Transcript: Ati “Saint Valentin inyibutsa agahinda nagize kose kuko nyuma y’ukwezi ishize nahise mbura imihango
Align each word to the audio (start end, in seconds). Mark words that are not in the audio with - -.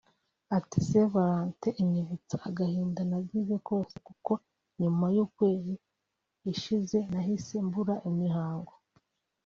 Ati 0.57 0.77
“Saint 0.87 1.09
Valentin 1.13 1.73
inyibutsa 1.83 2.35
agahinda 2.47 3.01
nagize 3.11 3.55
kose 3.67 3.95
kuko 4.07 4.31
nyuma 4.81 5.05
y’ukwezi 5.15 5.73
ishize 6.51 6.97
nahise 7.11 7.55
mbura 7.67 7.95
imihango 8.09 8.73